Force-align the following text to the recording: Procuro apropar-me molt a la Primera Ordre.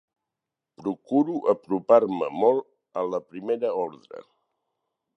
Procuro 0.81 1.35
apropar-me 1.53 2.31
molt 2.39 2.69
a 3.03 3.07
la 3.13 3.23
Primera 3.31 3.75
Ordre. 3.87 4.29